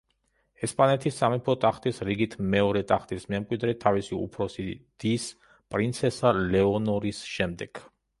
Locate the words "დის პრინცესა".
5.05-6.33